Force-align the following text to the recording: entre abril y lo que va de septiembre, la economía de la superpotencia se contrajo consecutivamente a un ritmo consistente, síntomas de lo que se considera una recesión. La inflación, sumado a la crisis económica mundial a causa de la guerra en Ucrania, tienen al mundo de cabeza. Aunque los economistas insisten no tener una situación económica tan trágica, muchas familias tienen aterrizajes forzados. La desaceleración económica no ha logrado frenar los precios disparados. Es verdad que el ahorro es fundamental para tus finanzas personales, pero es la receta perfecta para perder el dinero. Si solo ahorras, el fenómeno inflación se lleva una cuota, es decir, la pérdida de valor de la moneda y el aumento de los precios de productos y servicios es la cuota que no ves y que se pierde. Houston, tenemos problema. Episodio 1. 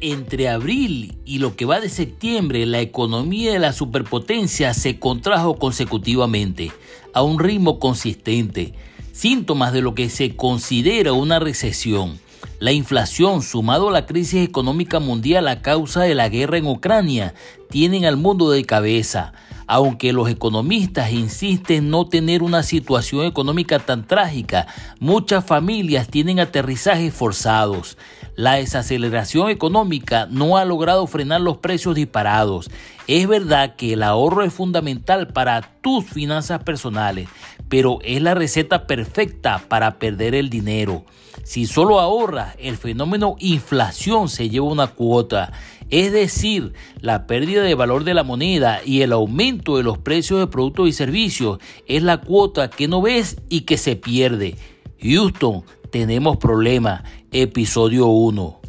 entre 0.00 0.48
abril 0.48 1.18
y 1.24 1.38
lo 1.38 1.56
que 1.56 1.64
va 1.64 1.80
de 1.80 1.88
septiembre, 1.88 2.66
la 2.66 2.80
economía 2.80 3.52
de 3.52 3.58
la 3.58 3.72
superpotencia 3.72 4.74
se 4.74 4.98
contrajo 4.98 5.58
consecutivamente 5.58 6.72
a 7.12 7.22
un 7.22 7.38
ritmo 7.38 7.78
consistente, 7.78 8.74
síntomas 9.12 9.72
de 9.72 9.82
lo 9.82 9.94
que 9.94 10.08
se 10.10 10.36
considera 10.36 11.12
una 11.12 11.38
recesión. 11.38 12.18
La 12.58 12.72
inflación, 12.72 13.42
sumado 13.42 13.88
a 13.88 13.92
la 13.92 14.06
crisis 14.06 14.46
económica 14.46 15.00
mundial 15.00 15.48
a 15.48 15.62
causa 15.62 16.02
de 16.02 16.14
la 16.14 16.28
guerra 16.28 16.58
en 16.58 16.66
Ucrania, 16.66 17.34
tienen 17.70 18.04
al 18.04 18.16
mundo 18.16 18.50
de 18.50 18.64
cabeza. 18.64 19.32
Aunque 19.72 20.12
los 20.12 20.28
economistas 20.28 21.12
insisten 21.12 21.90
no 21.90 22.08
tener 22.08 22.42
una 22.42 22.64
situación 22.64 23.24
económica 23.24 23.78
tan 23.78 24.04
trágica, 24.04 24.66
muchas 24.98 25.44
familias 25.44 26.08
tienen 26.08 26.40
aterrizajes 26.40 27.14
forzados. 27.14 27.96
La 28.34 28.54
desaceleración 28.54 29.48
económica 29.48 30.26
no 30.28 30.56
ha 30.56 30.64
logrado 30.64 31.06
frenar 31.06 31.40
los 31.40 31.58
precios 31.58 31.94
disparados. 31.94 32.68
Es 33.06 33.28
verdad 33.28 33.76
que 33.76 33.92
el 33.92 34.02
ahorro 34.02 34.42
es 34.42 34.52
fundamental 34.52 35.28
para 35.28 35.62
tus 35.80 36.04
finanzas 36.04 36.64
personales, 36.64 37.28
pero 37.68 38.00
es 38.02 38.20
la 38.20 38.34
receta 38.34 38.88
perfecta 38.88 39.62
para 39.68 40.00
perder 40.00 40.34
el 40.34 40.50
dinero. 40.50 41.04
Si 41.44 41.66
solo 41.66 42.00
ahorras, 42.00 42.56
el 42.58 42.76
fenómeno 42.76 43.36
inflación 43.38 44.28
se 44.28 44.48
lleva 44.50 44.66
una 44.66 44.88
cuota, 44.88 45.52
es 45.90 46.12
decir, 46.12 46.72
la 47.00 47.26
pérdida 47.26 47.62
de 47.62 47.74
valor 47.74 48.04
de 48.04 48.14
la 48.14 48.22
moneda 48.22 48.80
y 48.84 49.02
el 49.02 49.12
aumento 49.12 49.76
de 49.76 49.82
los 49.82 49.98
precios 49.98 50.38
de 50.38 50.46
productos 50.46 50.88
y 50.88 50.92
servicios 50.92 51.58
es 51.86 52.02
la 52.02 52.20
cuota 52.20 52.70
que 52.70 52.88
no 52.88 53.02
ves 53.02 53.38
y 53.48 53.62
que 53.62 53.76
se 53.76 53.96
pierde. 53.96 54.56
Houston, 55.02 55.64
tenemos 55.90 56.36
problema. 56.36 57.04
Episodio 57.32 58.06
1. 58.06 58.59